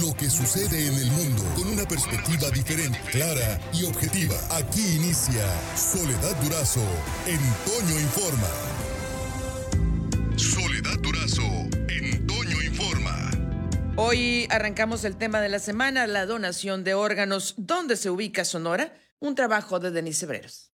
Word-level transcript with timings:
lo 0.00 0.14
que 0.14 0.30
sucede 0.30 0.86
en 0.86 0.94
el 0.94 1.10
mundo 1.10 1.42
con 1.54 1.68
una 1.68 1.84
perspectiva 1.84 2.50
diferente, 2.50 2.98
clara 3.10 3.60
y 3.74 3.84
objetiva. 3.84 4.34
Aquí 4.50 4.96
inicia 4.96 5.44
Soledad 5.76 6.34
Durazo 6.42 6.84
en 7.26 7.38
Toño 7.66 8.00
Informa. 8.00 8.48
Soledad 10.36 10.98
Durazo 11.00 11.42
en 11.88 12.26
Toño 12.26 12.62
Informa. 12.62 13.30
Hoy 13.96 14.46
arrancamos 14.50 15.04
el 15.04 15.16
tema 15.16 15.40
de 15.40 15.50
la 15.50 15.58
semana, 15.58 16.06
la 16.06 16.24
donación 16.24 16.84
de 16.84 16.94
órganos. 16.94 17.54
¿Dónde 17.58 17.96
se 17.96 18.08
ubica 18.08 18.44
Sonora? 18.44 18.94
Un 19.18 19.34
trabajo 19.34 19.78
de 19.78 19.90
Denise 19.90 20.24
Hebreros. 20.24 20.72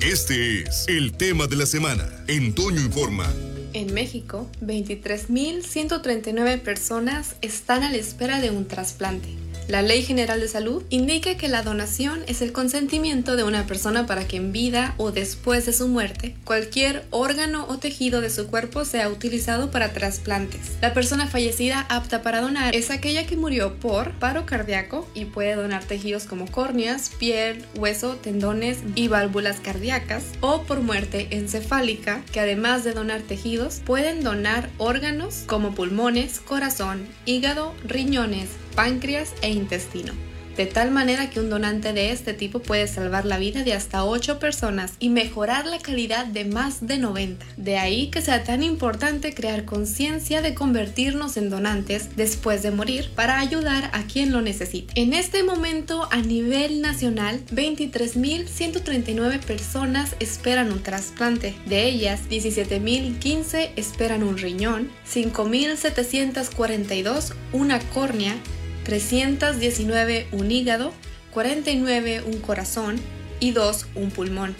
Este 0.00 0.62
es 0.62 0.86
el 0.88 1.12
tema 1.16 1.46
de 1.46 1.56
la 1.56 1.66
semana 1.66 2.08
en 2.26 2.54
Toño 2.54 2.80
Informa. 2.80 3.26
En 3.72 3.94
México, 3.94 4.48
23.139 4.62 6.60
personas 6.60 7.36
están 7.40 7.84
a 7.84 7.90
la 7.90 7.98
espera 7.98 8.40
de 8.40 8.50
un 8.50 8.66
trasplante. 8.66 9.28
La 9.70 9.82
Ley 9.82 10.02
General 10.02 10.40
de 10.40 10.48
Salud 10.48 10.82
indica 10.90 11.36
que 11.36 11.46
la 11.46 11.62
donación 11.62 12.24
es 12.26 12.42
el 12.42 12.50
consentimiento 12.50 13.36
de 13.36 13.44
una 13.44 13.68
persona 13.68 14.04
para 14.04 14.26
que 14.26 14.36
en 14.36 14.50
vida 14.50 14.94
o 14.96 15.12
después 15.12 15.64
de 15.64 15.72
su 15.72 15.86
muerte 15.86 16.34
cualquier 16.42 17.06
órgano 17.10 17.66
o 17.68 17.78
tejido 17.78 18.20
de 18.20 18.30
su 18.30 18.48
cuerpo 18.48 18.84
sea 18.84 19.08
utilizado 19.08 19.70
para 19.70 19.92
trasplantes. 19.92 20.72
La 20.82 20.92
persona 20.92 21.28
fallecida 21.28 21.86
apta 21.88 22.20
para 22.20 22.40
donar 22.40 22.74
es 22.74 22.90
aquella 22.90 23.28
que 23.28 23.36
murió 23.36 23.76
por 23.76 24.10
paro 24.14 24.44
cardíaco 24.44 25.08
y 25.14 25.26
puede 25.26 25.54
donar 25.54 25.84
tejidos 25.84 26.24
como 26.24 26.50
córneas, 26.50 27.12
piel, 27.20 27.64
hueso, 27.76 28.16
tendones 28.16 28.78
y 28.96 29.06
válvulas 29.06 29.60
cardíacas 29.60 30.24
o 30.40 30.64
por 30.64 30.80
muerte 30.80 31.28
encefálica 31.30 32.24
que 32.32 32.40
además 32.40 32.82
de 32.82 32.92
donar 32.92 33.20
tejidos 33.20 33.82
pueden 33.86 34.24
donar 34.24 34.68
órganos 34.78 35.44
como 35.46 35.76
pulmones, 35.76 36.40
corazón, 36.40 37.06
hígado, 37.24 37.72
riñones, 37.84 38.48
páncreas 38.80 39.34
e 39.42 39.50
intestino 39.50 40.14
de 40.60 40.66
tal 40.66 40.90
manera 40.90 41.30
que 41.30 41.40
un 41.40 41.48
donante 41.48 41.94
de 41.94 42.12
este 42.12 42.34
tipo 42.34 42.58
puede 42.58 42.86
salvar 42.86 43.24
la 43.24 43.38
vida 43.38 43.64
de 43.64 43.72
hasta 43.72 44.04
8 44.04 44.38
personas 44.38 44.92
y 44.98 45.08
mejorar 45.08 45.64
la 45.64 45.78
calidad 45.78 46.26
de 46.26 46.44
más 46.44 46.86
de 46.86 46.98
90. 46.98 47.46
De 47.56 47.78
ahí 47.78 48.10
que 48.10 48.20
sea 48.20 48.44
tan 48.44 48.62
importante 48.62 49.32
crear 49.32 49.64
conciencia 49.64 50.42
de 50.42 50.52
convertirnos 50.52 51.38
en 51.38 51.48
donantes 51.48 52.14
después 52.14 52.62
de 52.62 52.72
morir 52.72 53.08
para 53.14 53.40
ayudar 53.40 53.88
a 53.94 54.02
quien 54.02 54.32
lo 54.32 54.42
necesite. 54.42 54.92
En 55.00 55.14
este 55.14 55.44
momento, 55.44 56.06
a 56.10 56.18
nivel 56.18 56.82
nacional, 56.82 57.40
23.139 57.52 59.40
personas 59.40 60.14
esperan 60.20 60.72
un 60.72 60.82
trasplante. 60.82 61.54
De 61.64 61.86
ellas, 61.86 62.20
17.015 62.28 63.70
esperan 63.76 64.22
un 64.22 64.36
riñón, 64.36 64.90
5.742 65.10 67.32
una 67.52 67.78
córnea, 67.78 68.36
319 68.84 70.28
un 70.32 70.50
hígado, 70.50 70.92
49 71.32 72.22
un 72.26 72.38
corazón 72.40 73.00
y 73.38 73.52
2 73.52 73.86
un 73.94 74.10
pulmón. 74.10 74.56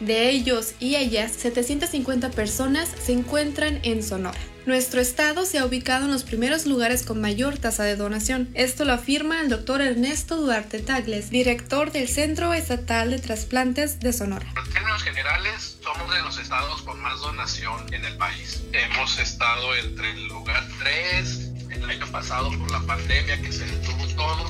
De 0.00 0.28
ellos 0.30 0.74
y 0.80 0.96
ellas, 0.96 1.32
750 1.32 2.30
personas 2.30 2.90
se 3.02 3.12
encuentran 3.12 3.80
en 3.84 4.02
Sonora. 4.02 4.40
Nuestro 4.66 5.02
estado 5.02 5.44
se 5.44 5.58
ha 5.58 5.66
ubicado 5.66 6.06
en 6.06 6.10
los 6.10 6.24
primeros 6.24 6.64
lugares 6.64 7.04
con 7.04 7.20
mayor 7.20 7.58
tasa 7.58 7.84
de 7.84 7.96
donación. 7.96 8.48
Esto 8.54 8.86
lo 8.86 8.94
afirma 8.94 9.42
el 9.42 9.50
doctor 9.50 9.82
Ernesto 9.82 10.36
Duarte 10.36 10.78
Tagles, 10.78 11.28
director 11.28 11.92
del 11.92 12.08
Centro 12.08 12.54
Estatal 12.54 13.10
de 13.10 13.18
Trasplantes 13.18 14.00
de 14.00 14.14
Sonora. 14.14 14.46
En 14.56 14.72
términos 14.72 15.02
generales, 15.02 15.76
somos 15.82 16.14
de 16.14 16.22
los 16.22 16.38
estados 16.38 16.80
con 16.80 16.98
más 17.02 17.20
donación 17.20 17.92
en 17.92 18.06
el 18.06 18.16
país. 18.16 18.62
Hemos 18.72 19.18
estado 19.18 19.76
entre 19.76 20.10
el 20.12 20.28
lugar 20.28 20.66
3, 20.78 20.88
el 20.88 21.42
año 21.42 21.43
pasado 22.24 22.50
por 22.58 22.70
la 22.70 22.80
pandemia 22.80 23.36
que 23.42 23.52
se 23.52 23.66
detuvo 23.66 24.06
todo, 24.16 24.48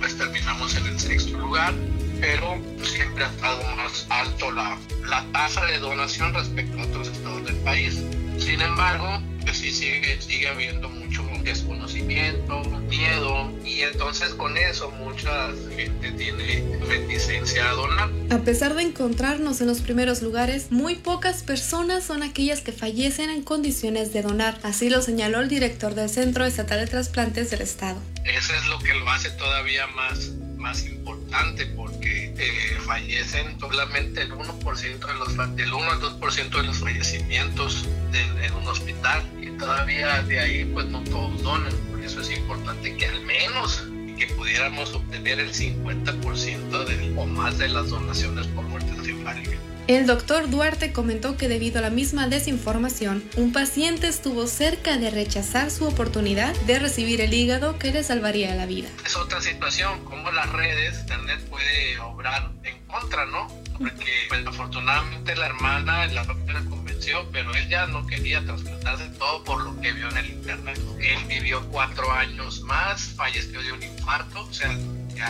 pues 0.00 0.18
terminamos 0.18 0.76
en 0.76 0.86
el 0.86 1.00
sexto 1.00 1.38
lugar, 1.38 1.72
pero 2.20 2.60
siempre 2.82 3.24
ha 3.24 3.28
estado 3.28 3.76
más 3.76 4.06
alto 4.10 4.50
la, 4.50 4.76
la 5.10 5.24
tasa 5.32 5.66
de 5.66 5.78
donación 5.78 6.32
respecto 6.32 6.80
a 6.80 6.84
otros 6.84 7.08
estados 7.08 7.44
del 7.44 7.56
país. 7.56 8.00
Sin 8.38 8.62
embargo, 8.62 9.20
pues 9.42 9.58
sí 9.58 9.72
sigue, 9.72 10.20
sigue 10.20 10.48
habiendo 10.48 10.88
mucho 10.88 11.22
desconocimiento, 11.42 12.62
miedo, 12.88 13.50
y 13.64 13.80
entonces 13.80 14.34
con 14.34 14.56
eso 14.56 14.90
mucha 14.92 15.48
gente 15.74 16.12
tiene 16.12 16.64
reticencia 16.86 17.68
a 17.68 17.72
donar. 17.72 18.10
A 18.30 18.38
pesar 18.38 18.74
de 18.74 18.82
encontrarnos 18.82 19.60
en 19.60 19.66
los 19.66 19.80
primeros 19.80 20.22
lugares, 20.22 20.70
muy 20.70 20.94
pocas 20.94 21.42
personas 21.42 22.04
son 22.04 22.22
aquellas 22.22 22.60
que 22.60 22.72
fallecen 22.72 23.30
en 23.30 23.42
condiciones 23.42 24.12
de 24.12 24.22
donar. 24.22 24.58
Así 24.62 24.90
lo 24.90 25.02
señaló 25.02 25.40
el 25.40 25.48
director 25.48 25.94
del 25.94 26.08
Centro 26.08 26.44
Estatal 26.44 26.80
de 26.80 26.86
Trasplantes 26.86 27.50
del 27.50 27.62
Estado. 27.62 28.00
Eso 28.24 28.54
es 28.54 28.66
lo 28.68 28.78
que 28.78 28.94
lo 28.94 29.10
hace 29.10 29.30
todavía 29.30 29.86
más, 29.88 30.32
más 30.60 30.84
importante 30.86 31.66
porque 31.66 32.34
eh, 32.36 32.78
fallecen 32.86 33.58
solamente 33.58 34.22
el 34.22 34.32
1% 34.32 35.06
de 35.06 35.14
los, 35.14 35.56
del 35.56 35.72
1 35.72 35.90
al 35.90 36.00
2% 36.00 36.50
de 36.50 36.62
los 36.62 36.78
fallecimientos 36.78 37.88
en 38.12 38.52
un 38.54 38.66
hospital 38.68 39.22
y 39.40 39.50
todavía 39.58 40.22
de 40.22 40.40
ahí 40.40 40.64
pues 40.66 40.86
no 40.86 41.02
todos 41.04 41.42
donan. 41.42 41.72
Por 41.90 42.00
eso 42.00 42.20
es 42.20 42.30
importante 42.30 42.96
que 42.96 43.06
al 43.06 43.20
menos 43.22 43.84
que 44.18 44.26
pudiéramos 44.36 44.92
obtener 44.94 45.40
el 45.40 45.50
50% 45.50 46.84
de, 46.84 47.14
o 47.16 47.26
más 47.26 47.56
de 47.58 47.68
las 47.68 47.88
donaciones 47.88 48.46
por 48.48 48.64
muerte 48.64 48.90
encefálica. 48.90 49.56
El 49.90 50.06
doctor 50.06 50.48
Duarte 50.48 50.92
comentó 50.92 51.36
que 51.36 51.48
debido 51.48 51.80
a 51.80 51.82
la 51.82 51.90
misma 51.90 52.28
desinformación, 52.28 53.24
un 53.36 53.52
paciente 53.52 54.06
estuvo 54.06 54.46
cerca 54.46 54.96
de 54.98 55.10
rechazar 55.10 55.68
su 55.72 55.84
oportunidad 55.84 56.54
de 56.60 56.78
recibir 56.78 57.20
el 57.20 57.34
hígado 57.34 57.76
que 57.76 57.90
le 57.90 58.04
salvaría 58.04 58.54
la 58.54 58.66
vida. 58.66 58.88
Es 59.04 59.16
otra 59.16 59.40
situación, 59.40 60.04
como 60.04 60.30
las 60.30 60.48
redes, 60.52 61.00
Internet 61.00 61.40
puede 61.50 61.98
obrar 61.98 62.52
en 62.62 62.78
contra, 62.86 63.26
¿no? 63.26 63.48
Porque 63.76 64.12
pues, 64.28 64.46
afortunadamente 64.46 65.34
la 65.34 65.46
hermana, 65.46 66.06
la 66.06 66.22
doctora 66.22 66.62
convenció, 66.70 67.28
pero 67.32 67.52
él 67.52 67.68
ya 67.68 67.86
no 67.88 68.06
quería 68.06 68.44
trasplantarse 68.44 69.08
todo 69.18 69.42
por 69.42 69.60
lo 69.64 69.80
que 69.80 69.92
vio 69.92 70.08
en 70.08 70.18
el 70.18 70.30
Internet. 70.30 70.78
Él 71.00 71.18
vivió 71.26 71.66
cuatro 71.68 72.12
años 72.12 72.60
más, 72.60 73.06
falleció 73.16 73.60
de 73.60 73.72
un 73.72 73.82
infarto, 73.82 74.40
o 74.40 74.52
sea, 74.52 74.70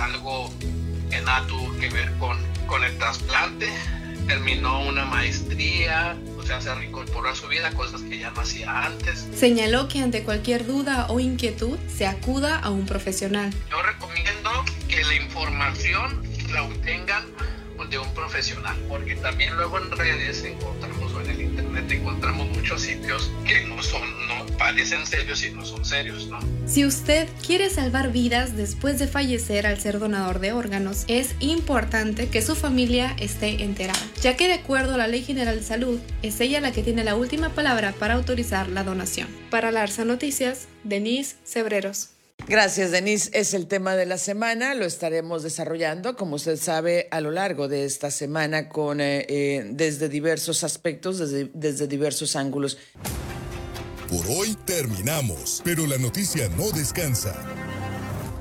algo 0.02 0.52
que 1.08 1.18
nada 1.22 1.46
tuvo 1.46 1.74
que 1.78 1.88
ver 1.88 2.12
con, 2.18 2.38
con 2.66 2.84
el 2.84 2.98
trasplante 2.98 3.72
terminó 4.26 4.86
una 4.86 5.04
maestría, 5.04 6.16
o 6.38 6.42
sea, 6.42 6.60
se 6.60 6.74
reincorporó 6.74 7.30
a 7.30 7.34
su 7.34 7.48
vida, 7.48 7.72
cosas 7.72 8.02
que 8.02 8.18
ya 8.18 8.30
no 8.30 8.40
hacía 8.40 8.86
antes. 8.86 9.26
Señaló 9.34 9.88
que 9.88 10.00
ante 10.00 10.22
cualquier 10.22 10.66
duda 10.66 11.06
o 11.08 11.20
inquietud 11.20 11.78
se 11.88 12.06
acuda 12.06 12.58
a 12.58 12.70
un 12.70 12.86
profesional. 12.86 13.52
Yo 13.70 13.82
recomiendo 13.82 14.50
que 14.88 15.04
la 15.04 15.14
información 15.14 16.22
la 16.52 16.62
obtengan 16.64 17.24
de 17.88 17.98
un 17.98 18.14
profesional, 18.14 18.76
porque 18.88 19.16
también 19.16 19.56
luego 19.56 19.78
en 19.78 19.90
redes 19.90 20.44
encontramos 20.44 20.99
encontramos 21.88 22.48
muchos 22.50 22.82
sitios 22.82 23.30
que 23.46 23.66
no 23.66 23.82
son, 23.82 24.02
no 24.28 24.46
parecen 24.58 25.06
serios 25.06 25.44
y 25.44 25.50
no 25.50 25.64
son 25.64 25.84
serios, 25.84 26.26
¿no? 26.28 26.38
Si 26.66 26.84
usted 26.84 27.28
quiere 27.44 27.70
salvar 27.70 28.12
vidas 28.12 28.56
después 28.56 28.98
de 28.98 29.06
fallecer 29.06 29.66
al 29.66 29.80
ser 29.80 29.98
donador 29.98 30.38
de 30.38 30.52
órganos, 30.52 31.04
es 31.08 31.34
importante 31.40 32.28
que 32.28 32.42
su 32.42 32.54
familia 32.54 33.14
esté 33.18 33.62
enterada, 33.62 34.00
ya 34.20 34.36
que 34.36 34.46
de 34.46 34.54
acuerdo 34.54 34.94
a 34.94 34.98
la 34.98 35.08
Ley 35.08 35.22
General 35.22 35.56
de 35.56 35.64
Salud, 35.64 35.98
es 36.22 36.40
ella 36.40 36.60
la 36.60 36.72
que 36.72 36.82
tiene 36.82 37.04
la 37.04 37.16
última 37.16 37.50
palabra 37.50 37.92
para 37.92 38.14
autorizar 38.14 38.68
la 38.68 38.84
donación. 38.84 39.28
Para 39.50 39.70
Larsa 39.70 40.04
Noticias, 40.04 40.68
Denise 40.84 41.36
Cebreros. 41.44 42.10
Gracias, 42.50 42.90
Denise. 42.90 43.30
Es 43.32 43.54
el 43.54 43.68
tema 43.68 43.94
de 43.94 44.06
la 44.06 44.18
semana. 44.18 44.74
Lo 44.74 44.84
estaremos 44.84 45.44
desarrollando, 45.44 46.16
como 46.16 46.34
usted 46.34 46.56
sabe, 46.56 47.06
a 47.12 47.20
lo 47.20 47.30
largo 47.30 47.68
de 47.68 47.84
esta 47.84 48.10
semana 48.10 48.68
con 48.68 49.00
eh, 49.00 49.24
eh, 49.28 49.70
desde 49.70 50.08
diversos 50.08 50.64
aspectos, 50.64 51.20
desde, 51.20 51.48
desde 51.54 51.86
diversos 51.86 52.34
ángulos. 52.34 52.76
Por 54.08 54.26
hoy 54.26 54.56
terminamos, 54.64 55.62
pero 55.62 55.86
la 55.86 55.96
noticia 55.96 56.48
no 56.48 56.72
descansa. 56.72 57.36